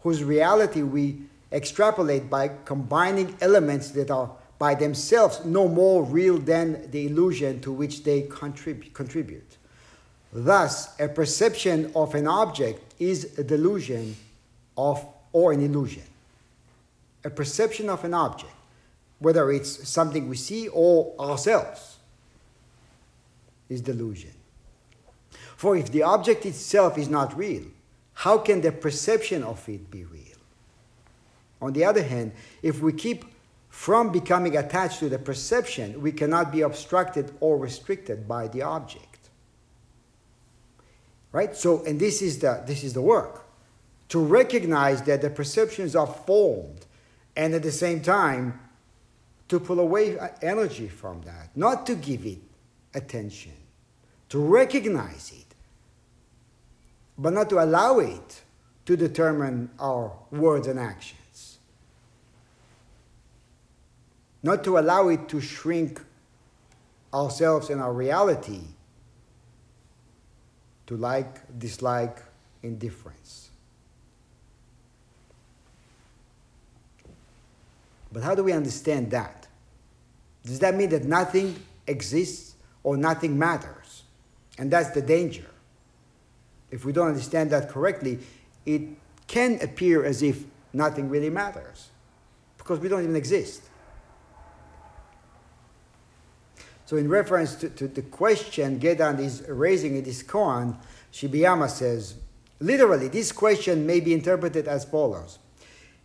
[0.00, 6.90] whose reality we extrapolate by combining elements that are by themselves no more real than
[6.90, 9.56] the illusion to which they contrib- contribute.
[10.32, 14.16] Thus, a perception of an object is a delusion
[14.76, 16.02] of or an illusion.
[17.24, 18.52] A perception of an object,
[19.18, 21.95] whether it's something we see or ourselves
[23.68, 24.32] is delusion.
[25.56, 27.64] For if the object itself is not real,
[28.14, 30.22] how can the perception of it be real?
[31.60, 33.24] On the other hand, if we keep
[33.68, 39.28] from becoming attached to the perception, we cannot be obstructed or restricted by the object.
[41.32, 41.54] Right?
[41.54, 43.44] So, and this is the, this is the work.
[44.10, 46.86] To recognize that the perceptions are formed
[47.36, 48.58] and at the same time
[49.48, 52.38] to pull away energy from that, not to give it
[52.96, 53.52] attention,
[54.30, 55.54] to recognize it,
[57.16, 58.42] but not to allow it
[58.86, 61.58] to determine our words and actions.
[64.42, 66.00] Not to allow it to shrink
[67.12, 68.62] ourselves and our reality
[70.86, 72.22] to like, dislike,
[72.62, 73.50] indifference.
[78.12, 79.48] But how do we understand that?
[80.44, 82.55] Does that mean that nothing exists
[82.86, 84.04] or nothing matters.
[84.58, 85.50] And that's the danger.
[86.70, 88.20] If we don't understand that correctly,
[88.64, 88.82] it
[89.26, 91.88] can appear as if nothing really matters
[92.56, 93.62] because we don't even exist.
[96.84, 100.76] So, in reference to, to the question Gettan is raising in this koan,
[101.12, 102.14] Shibayama says,
[102.60, 105.40] literally, this question may be interpreted as follows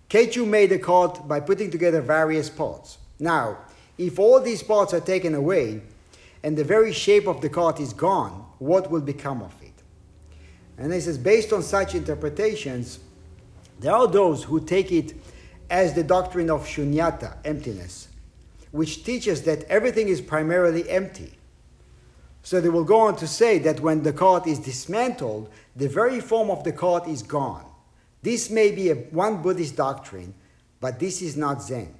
[0.09, 2.97] Keichu made a cult by putting together various parts.
[3.19, 3.59] Now,
[3.99, 5.81] if all these parts are taken away,
[6.43, 9.71] and the very shape of the cart is gone, what will become of it?
[10.77, 12.99] And he says, based on such interpretations,
[13.79, 15.13] there are those who take it
[15.69, 18.07] as the doctrine of shunyata, emptiness,
[18.71, 21.31] which teaches that everything is primarily empty.
[22.43, 26.19] So they will go on to say that when the cart is dismantled, the very
[26.19, 27.65] form of the cart is gone.
[28.23, 30.33] This may be a, one Buddhist doctrine,
[30.79, 31.93] but this is not Zen.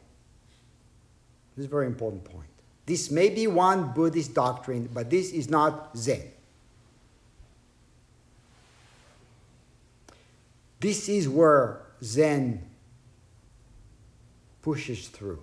[1.55, 2.50] This is a very important point.
[2.91, 6.29] This may be one Buddhist doctrine, but this is not Zen.
[10.81, 12.61] This is where Zen
[14.61, 15.41] pushes through,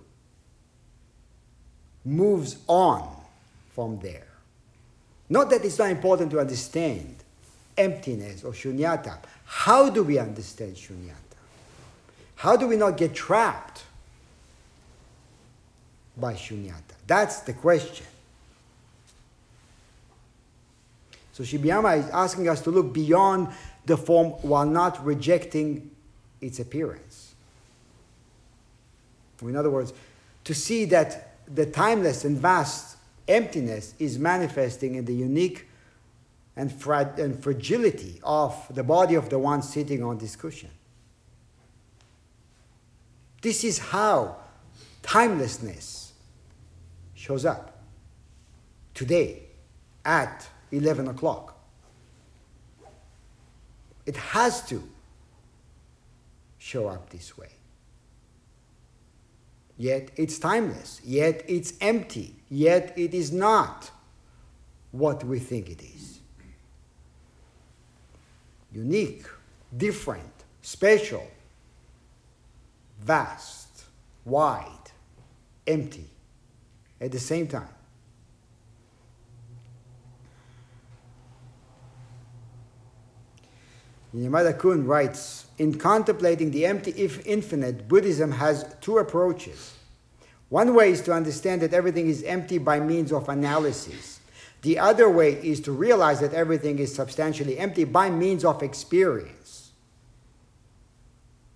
[2.05, 3.09] moves on
[3.73, 4.27] from there.
[5.27, 7.15] Not that it's not important to understand
[7.75, 9.17] emptiness or shunyata.
[9.45, 11.15] How do we understand shunyata?
[12.35, 13.85] How do we not get trapped
[16.19, 16.95] by shunyata?
[17.07, 18.05] That's the question.
[21.33, 23.47] So Shibayama is asking us to look beyond
[23.85, 25.89] the form while not rejecting
[26.41, 27.33] its appearance.
[29.41, 29.93] In other words,
[30.43, 32.97] to see that the timeless and vast
[33.27, 35.67] emptiness is manifesting in the unique
[36.55, 40.71] and, fra- and fragility of the body of the one sitting on this cushion.
[43.41, 44.35] This is how
[45.01, 46.08] timelessness
[47.19, 47.77] shows up
[48.93, 49.41] today
[50.05, 51.59] at 11 o'clock.
[54.05, 54.81] It has to
[56.57, 57.49] show up this way.
[59.77, 63.91] Yet it's timeless, yet it's empty, yet it is not
[64.91, 66.21] what we think it is.
[68.71, 69.25] Unique,
[69.75, 71.29] different, special,
[73.01, 73.83] vast,
[74.23, 74.91] wide,
[75.67, 76.09] empty
[77.01, 77.69] at the same time.
[84.15, 89.75] Yamada Koun writes In contemplating the empty if infinite, Buddhism has two approaches.
[90.49, 94.19] One way is to understand that everything is empty by means of analysis.
[94.63, 99.71] The other way is to realize that everything is substantially empty by means of experience.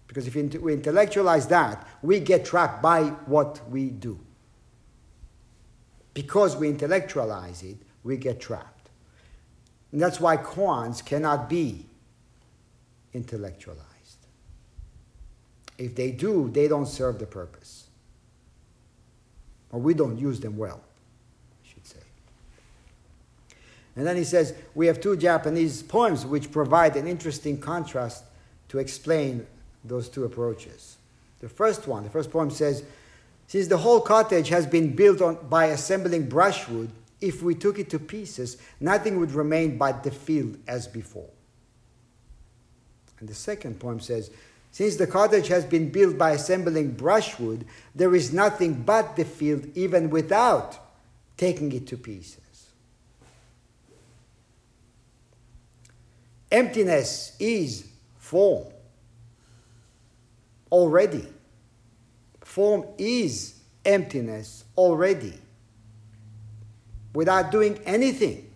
[0.07, 4.19] Because if we intellectualize that, we get trapped by what we do.
[6.13, 8.89] Because we intellectualize it, we get trapped.
[9.91, 11.85] And that's why koans cannot be
[13.13, 13.83] intellectualized.
[15.77, 17.87] If they do, they don't serve the purpose.
[19.71, 20.81] Or we don't use them well,
[21.63, 21.99] I should say.
[23.95, 28.23] And then he says, we have two Japanese poems which provide an interesting contrast
[28.69, 29.45] to explain
[29.83, 30.97] those two approaches.
[31.39, 32.83] The first one, the first poem says,
[33.47, 36.89] since the whole cottage has been built on, by assembling brushwood,
[37.21, 41.29] if we took it to pieces, nothing would remain but the field as before.
[43.19, 44.31] And the second poem says,
[44.71, 47.65] Since the cottage has been built by assembling brushwood,
[47.95, 50.77] there is nothing but the field even without
[51.37, 52.39] taking it to pieces.
[56.51, 57.87] Emptiness is
[58.17, 58.67] form
[60.71, 61.32] already.
[62.53, 65.33] Form is emptiness already.
[67.15, 68.47] Without doing anything,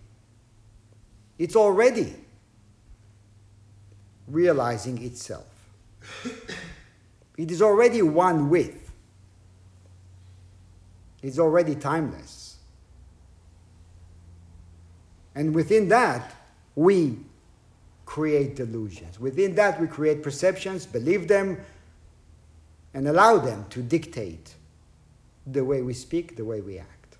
[1.39, 2.13] it's already
[4.27, 5.47] realizing itself.
[7.39, 8.91] it is already one with,
[11.23, 12.57] it's already timeless.
[15.33, 16.35] And within that,
[16.75, 17.17] we
[18.05, 19.19] create delusions.
[19.19, 21.57] Within that, we create perceptions, believe them,
[22.97, 24.55] and allow them to dictate
[25.45, 27.17] the way we speak, the way we act.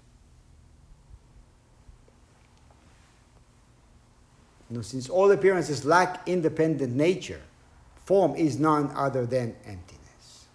[4.71, 7.41] Know, since all appearances lack independent nature,
[8.05, 10.47] form is none other than emptiness.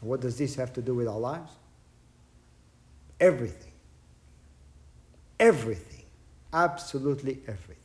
[0.00, 1.52] What does this have to do with our lives?
[3.20, 3.72] Everything.
[5.38, 6.04] Everything.
[6.52, 7.83] Absolutely everything.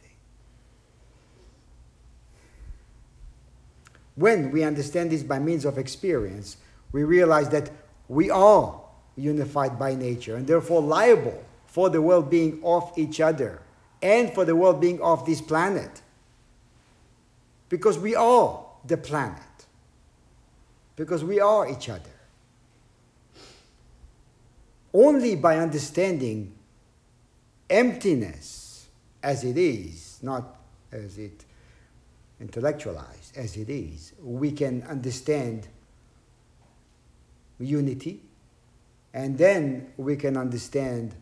[4.20, 6.58] When we understand this by means of experience,
[6.92, 7.72] we realize that
[8.10, 8.82] we are
[9.16, 13.62] unified by nature and therefore liable for the well being of each other
[14.02, 16.02] and for the well being of this planet.
[17.70, 19.40] Because we are the planet.
[20.98, 22.20] Because we are each other.
[24.94, 26.52] Only by understanding
[27.70, 28.90] emptiness
[29.24, 30.60] as it is, not
[30.92, 31.46] as it
[32.42, 35.68] intellectualized as it is, we can understand
[37.60, 38.22] unity
[39.14, 41.16] and then we can understand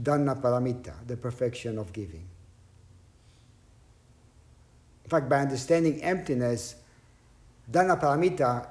[0.00, 2.28] Dana Paramita, the perfection of giving.
[5.04, 6.76] In fact, by understanding emptiness,
[7.70, 8.66] Dana Paramita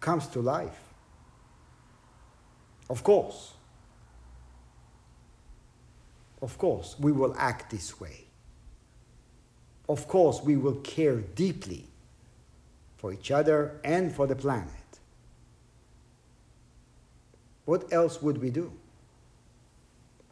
[0.00, 0.80] comes to life.
[2.90, 3.52] Of course.
[6.40, 8.27] Of course, we will act this way.
[9.88, 11.86] Of course, we will care deeply
[12.98, 14.68] for each other and for the planet.
[17.64, 18.72] What else would we do?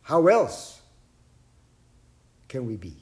[0.02, 0.80] How else
[2.48, 2.96] can we be?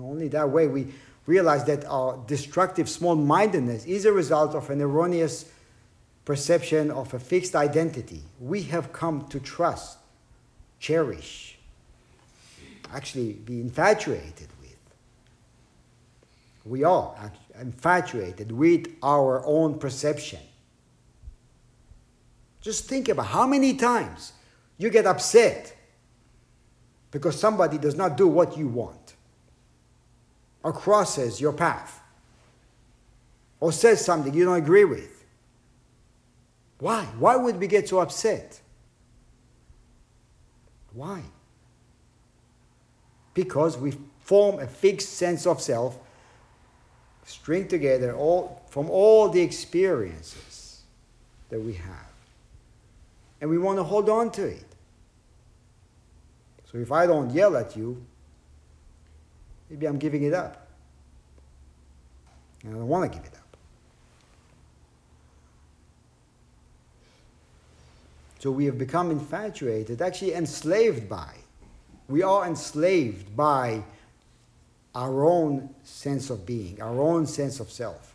[0.00, 0.86] only that way we
[1.26, 5.44] realize that our destructive small mindedness is a result of an erroneous
[6.24, 9.98] perception of a fixed identity we have come to trust,
[10.80, 11.51] cherish,
[12.92, 14.76] actually be infatuated with.
[16.64, 20.40] We are infatuated with our own perception.
[22.60, 24.32] Just think about how many times
[24.78, 25.74] you get upset
[27.10, 29.14] because somebody does not do what you want,
[30.62, 32.00] or crosses your path,
[33.60, 35.24] or says something you don't agree with.
[36.78, 37.04] Why?
[37.18, 38.60] Why would we get so upset?
[40.92, 41.22] Why?
[43.34, 45.98] Because we form a fixed sense of self,
[47.24, 50.82] string together all from all the experiences
[51.50, 52.12] that we have
[53.42, 54.64] and we want to hold on to it.
[56.70, 58.00] So if I don't yell at you,
[59.68, 60.68] maybe I'm giving it up.
[62.62, 63.56] And I don't want to give it up.
[68.38, 71.34] So we have become infatuated, actually enslaved by.
[72.12, 73.84] We are enslaved by
[74.94, 78.14] our own sense of being, our own sense of self.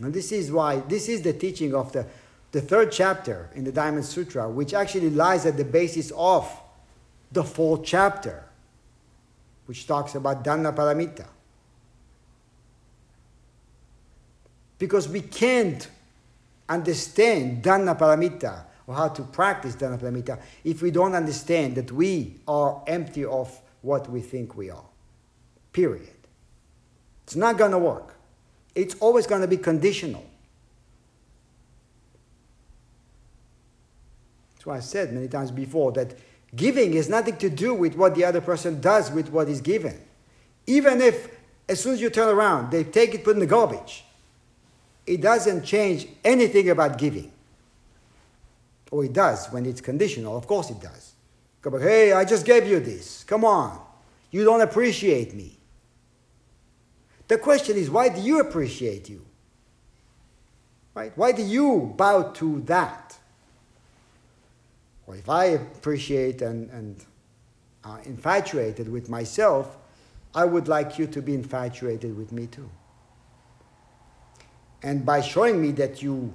[0.00, 2.04] And this is why, this is the teaching of the,
[2.50, 6.50] the third chapter in the Diamond Sutra, which actually lies at the basis of
[7.30, 8.42] the fourth chapter,
[9.66, 11.28] which talks about Dana Paramita.
[14.80, 15.86] Because we can't
[16.68, 22.82] understand Dana Paramita how to practice Dana Paramita if we don't understand that we are
[22.86, 24.84] empty of what we think we are.
[25.72, 26.08] Period.
[27.24, 28.16] It's not going to work.
[28.74, 30.24] It's always going to be conditional.
[34.54, 36.16] That's why I said many times before that
[36.54, 40.00] giving has nothing to do with what the other person does with what is given.
[40.66, 41.28] Even if,
[41.68, 44.04] as soon as you turn around, they take it, put in the garbage,
[45.06, 47.32] it doesn't change anything about giving.
[48.92, 50.36] Oh, or it does when it's conditional.
[50.36, 51.14] Of course it does.
[51.80, 53.24] Hey, I just gave you this.
[53.24, 53.80] Come on.
[54.30, 55.58] You don't appreciate me.
[57.28, 59.24] The question is, why do you appreciate you?
[60.94, 61.12] Right?
[61.16, 63.16] Why do you bow to that?
[65.06, 67.04] Or if I appreciate and, and
[67.84, 69.78] are infatuated with myself,
[70.34, 72.68] I would like you to be infatuated with me too.
[74.82, 76.34] And by showing me that you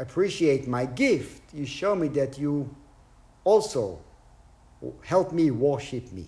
[0.00, 2.74] appreciate my gift, you show me that you
[3.44, 4.00] also
[5.02, 6.26] help me worship me.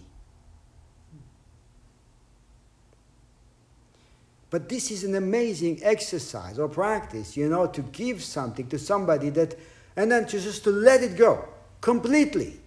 [4.50, 9.30] But this is an amazing exercise or practice, you know, to give something to somebody
[9.30, 9.58] that,
[9.96, 11.48] and then to just to let it go
[11.80, 12.60] completely.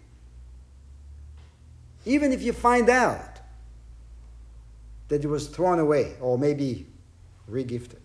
[2.05, 3.39] Even if you find out
[5.09, 6.87] that it was thrown away or maybe
[7.49, 7.99] regifted.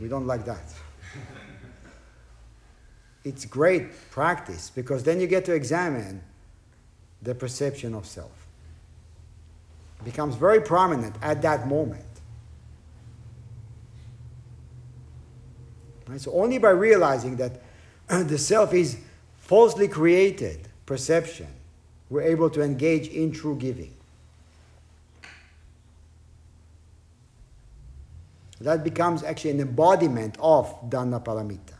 [0.00, 0.64] We don't like that.
[3.24, 6.22] it's great practice because then you get to examine
[7.22, 8.46] the perception of self
[10.00, 12.04] It becomes very prominent at that moment.
[16.08, 16.20] Right?
[16.20, 17.60] So only by realizing that
[18.08, 18.98] the self is
[19.36, 21.46] falsely created perception,
[22.08, 23.94] we're able to engage in true giving.
[28.60, 31.78] That becomes actually an embodiment of Dana Paramita,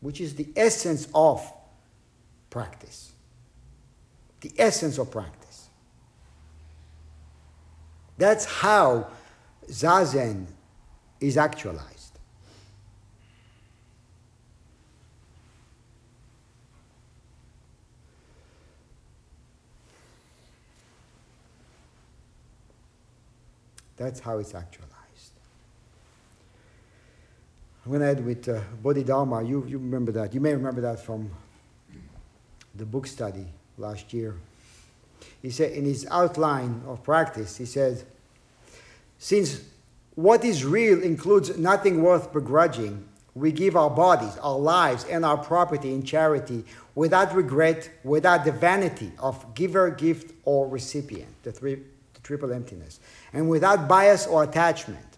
[0.00, 1.52] which is the essence of
[2.50, 3.12] practice.
[4.40, 5.68] The essence of practice.
[8.18, 9.08] That's how
[9.68, 10.46] Zazen
[11.20, 12.18] is actualized.
[23.96, 24.95] That's how it's actualized.
[27.86, 29.44] I'm going to add with uh, Bodhidharma.
[29.44, 30.34] You, you remember that.
[30.34, 31.30] You may remember that from
[32.74, 33.46] the book study
[33.78, 34.34] last year
[35.42, 38.02] he said in his outline of practice, he said,
[39.18, 39.60] since
[40.14, 45.36] what is real includes nothing worth begrudging, we give our bodies, our lives, and our
[45.36, 46.64] property in charity
[46.94, 51.74] without regret, without the vanity of giver, gift, or recipient, the, three,
[52.14, 52.98] the triple emptiness,
[53.32, 55.15] and without bias or attachment.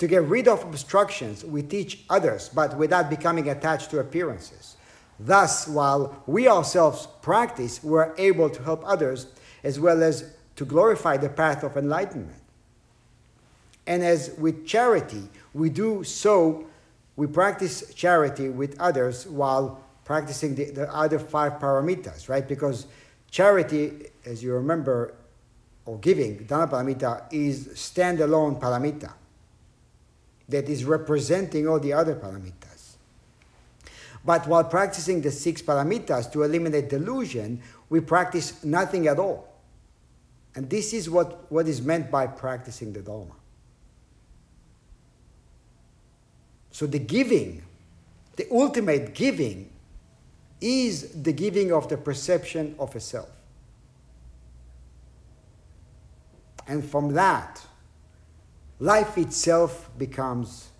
[0.00, 4.76] To get rid of obstructions, we teach others, but without becoming attached to appearances.
[5.18, 9.26] Thus, while we ourselves practice, we're able to help others
[9.62, 12.40] as well as to glorify the path of enlightenment.
[13.86, 16.64] And as with charity, we do so,
[17.16, 22.48] we practice charity with others while practicing the, the other five paramitas, right?
[22.48, 22.86] Because
[23.30, 25.12] charity, as you remember,
[25.84, 29.12] or giving, Dana Paramita, is standalone paramita
[30.50, 32.94] that is representing all the other paramitas.
[34.24, 39.48] But while practicing the six paramitas to eliminate delusion, we practice nothing at all.
[40.54, 43.34] And this is what, what is meant by practicing the Dharma.
[46.70, 47.62] So the giving,
[48.36, 49.70] the ultimate giving,
[50.60, 53.28] is the giving of the perception of a self.
[56.66, 57.60] And from that,
[58.80, 60.70] life itself becomes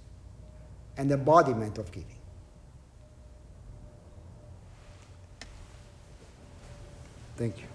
[0.96, 2.16] an embodiment of giving.
[7.36, 7.70] Thank you.